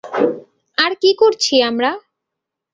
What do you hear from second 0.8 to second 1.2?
আর কী